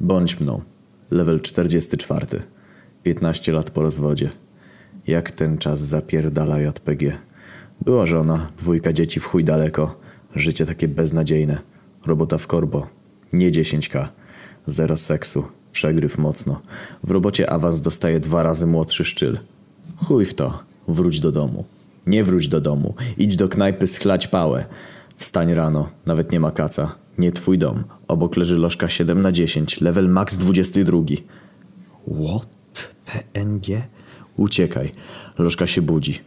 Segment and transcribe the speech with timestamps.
[0.00, 0.62] Bądź mną.
[1.10, 2.26] Level 44.
[3.02, 4.30] 15 lat po rozwodzie.
[5.06, 7.16] Jak ten czas zapierdala JPG.
[7.84, 10.00] Była żona, dwójka dzieci w chuj daleko.
[10.34, 11.58] Życie takie beznadziejne.
[12.06, 12.86] Robota w korbo.
[13.32, 14.08] Nie 10k.
[14.66, 15.44] Zero seksu.
[15.72, 16.60] Przegryw mocno.
[17.04, 19.38] W robocie awans dostaje dwa razy młodszy szczyl.
[19.96, 20.62] Chuj w to.
[20.88, 21.64] Wróć do domu.
[22.06, 22.94] Nie wróć do domu.
[23.18, 24.64] Idź do knajpy schlać pałę.
[25.16, 25.88] Wstań rano.
[26.06, 26.94] Nawet nie ma kaca.
[27.18, 27.84] Nie twój dom.
[28.08, 29.80] Obok leży lożka 7 na 10.
[29.80, 30.98] Level max 22.
[32.04, 32.48] What?
[33.06, 33.66] PNG?
[34.36, 34.92] Uciekaj.
[35.38, 36.18] Lożka się budzi.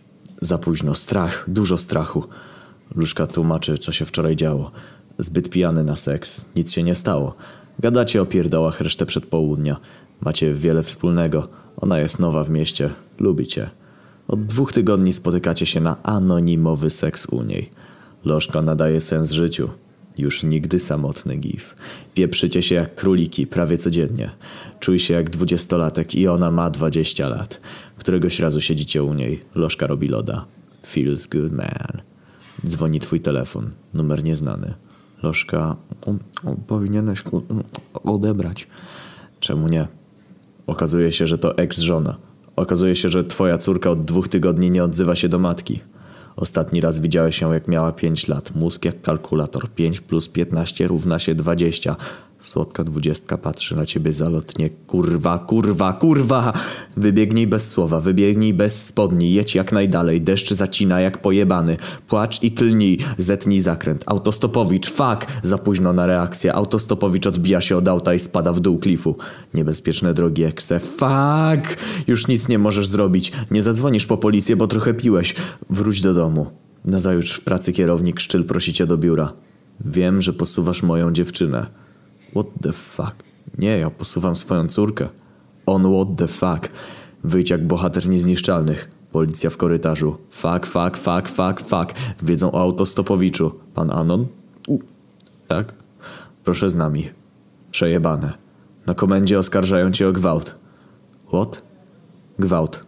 [0.42, 0.96] Za późno.
[0.96, 1.46] Strach.
[1.48, 2.24] Dużo strachu.
[2.96, 4.72] Luszka tłumaczy, co się wczoraj działo.
[5.18, 6.46] Zbyt pijany na seks.
[6.56, 7.36] Nic się nie stało.
[7.80, 9.78] Gadacie o pierdołach resztę przedpołudnia.
[10.22, 11.48] Macie wiele wspólnego.
[11.78, 12.90] Ona jest nowa w mieście.
[13.20, 13.70] Lubi cię.
[14.28, 17.70] Od dwóch tygodni spotykacie się na anonimowy seks u niej.
[18.26, 19.70] Lożka nadaje sens życiu.
[20.18, 21.76] Już nigdy samotny gif.
[22.14, 24.30] Pieprzycie się jak króliki prawie codziennie.
[24.80, 27.62] Czuj się jak dwudziestolatek i ona ma dwadzieścia lat.
[27.98, 29.44] Któregoś razu siedzicie u niej.
[29.56, 30.46] Lożka robi loda.
[30.86, 32.02] Feels good man.
[32.66, 33.72] Dzwoni twój telefon.
[33.94, 34.74] Numer nieznany.
[35.24, 35.76] Lożka...
[36.06, 36.12] o,
[36.50, 37.44] o, powinieneś ku-
[38.04, 38.68] odebrać.
[39.40, 39.88] Czemu nie?
[40.68, 42.18] Okazuje się, że to ex-żona.
[42.56, 45.80] Okazuje się, że twoja córka od dwóch tygodni nie odzywa się do matki.
[46.36, 48.56] Ostatni raz widziałeś ją jak miała 5 lat.
[48.56, 49.70] Mózg jak kalkulator.
[49.70, 51.96] 5 plus 15 równa się 20.
[52.42, 54.70] Słodka dwudziestka patrzy na ciebie zalotnie.
[54.70, 56.54] Kurwa, kurwa, kurwa!
[56.98, 61.78] Wybiegnij bez słowa, wybiegnij bez spodni, jedź jak najdalej, deszcz zacina jak pojebany.
[62.08, 64.04] Płacz i klnij, zetnij zakręt.
[64.06, 65.28] Autostopowicz, fuck!
[65.44, 66.54] Za późno na reakcję.
[66.54, 69.18] Autostopowicz odbija się od auta i spada w dół klifu.
[69.54, 70.80] Niebezpieczne drogi ekse.
[70.80, 71.78] Fuck!
[72.08, 73.32] Już nic nie możesz zrobić.
[73.52, 75.36] Nie zadzwonisz po policję, bo trochę piłeś.
[75.70, 76.52] Wróć do domu.
[76.86, 79.34] Nazajutrz w pracy kierownik Szczyl prosi cię do biura.
[79.86, 81.81] Wiem, że posuwasz moją dziewczynę.
[82.32, 83.16] What the fuck?
[83.58, 85.10] Nie, ja posuwam swoją córkę.
[85.66, 86.70] On what the fuck?
[87.24, 88.92] Wyjdź jak bohater niezniszczalnych.
[89.12, 90.18] Policja w korytarzu.
[90.30, 91.94] Fuck, fuck, fuck, fuck, fuck.
[92.24, 93.60] Wiedzą o autostopowiczu.
[93.74, 94.28] Pan Anon?
[94.68, 94.80] U.
[95.48, 95.74] Tak?
[96.44, 97.10] Proszę z nami.
[97.72, 98.34] Przejebane.
[98.86, 100.56] Na komendzie oskarżają cię o gwałt.
[101.28, 101.64] What?
[102.40, 102.86] Gwałt.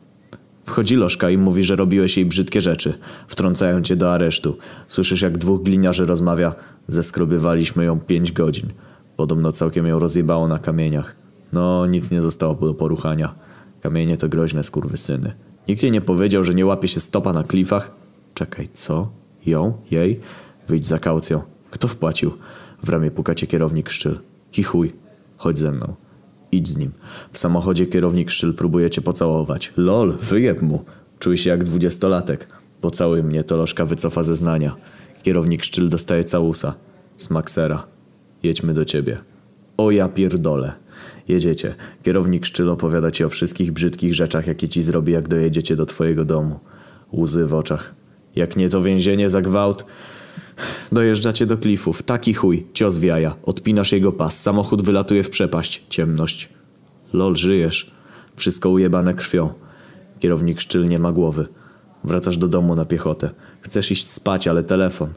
[0.66, 2.94] Wchodzi Lożka i mówi, że robiłeś jej brzydkie rzeczy.
[3.28, 4.58] Wtrącają cię do aresztu.
[4.88, 6.56] Słyszysz jak dwóch gliniarzy rozmawia.
[6.88, 8.70] Zeskrobiewaliśmy ją pięć godzin.
[9.18, 11.16] Podobno całkiem ją rozjebało na kamieniach.
[11.54, 13.36] No, nic nie zostało do poruchania.
[13.82, 15.34] Kamienie to groźne skurwysyny.
[15.68, 17.92] Nikt jej nie powiedział, że nie łapie się stopa na klifach?
[18.34, 19.10] Czekaj, co?
[19.46, 19.74] Ją?
[19.92, 20.20] Jej?
[20.68, 21.42] Wyjdź za kaucją.
[21.72, 22.32] Kto wpłacił?
[22.84, 24.20] W ramię pukacie kierownik szczyl.
[24.52, 24.94] Kichuj.
[25.38, 25.96] Chodź ze mną.
[26.52, 26.92] Idź z nim.
[27.32, 29.74] W samochodzie kierownik szczyl próbuje cię pocałować.
[29.78, 30.86] Lol, wyjeb mu.
[31.20, 32.48] Czuj się jak dwudziestolatek.
[32.82, 34.76] Pocałuj mnie, to lożka wycofa zeznania.
[35.24, 36.74] Kierownik szczyl dostaje całusa.
[37.18, 37.93] Smak sera.
[38.44, 39.18] Jedźmy do ciebie.
[39.78, 40.72] O ja pierdolę.
[41.28, 41.76] Jedziecie.
[42.04, 46.26] Kierownik szczyl opowiada ci o wszystkich brzydkich rzeczach, jakie ci zrobi, jak dojedziecie do twojego
[46.26, 46.60] domu.
[47.14, 47.96] Łzy w oczach.
[48.36, 49.86] Jak nie to więzienie za gwałt...
[50.92, 52.04] Dojeżdżacie do klifów.
[52.04, 52.68] Taki chuj.
[52.74, 53.36] Cios w jaja.
[53.44, 54.42] Odpinasz jego pas.
[54.42, 55.84] Samochód wylatuje w przepaść.
[55.90, 56.50] Ciemność.
[57.14, 57.92] Lol, żyjesz.
[58.36, 59.54] Wszystko ujebane krwią.
[60.20, 61.48] Kierownik szczyl nie ma głowy.
[62.04, 63.30] Wracasz do domu na piechotę.
[63.62, 65.10] Chcesz iść spać, ale telefon.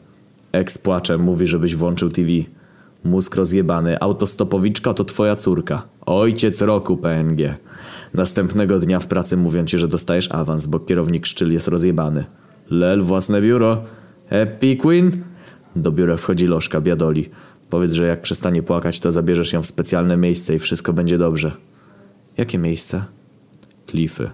[0.51, 2.29] Ex płacze, mówi, żebyś włączył TV.
[3.03, 5.81] Mózg rozjebany, autostopowiczka to twoja córka.
[6.05, 7.55] Ojciec roku PNG.
[8.13, 12.25] Następnego dnia w pracy mówią ci, że dostajesz awans, bo kierownik szczyl jest rozjebany.
[12.69, 13.83] Lel, własne biuro.
[14.29, 15.11] Happy Queen?
[15.75, 17.29] Do biura wchodzi lożka, biadoli.
[17.69, 21.51] Powiedz, że jak przestanie płakać, to zabierzesz ją w specjalne miejsce i wszystko będzie dobrze.
[22.37, 23.03] Jakie miejsce?
[23.85, 24.29] Klify.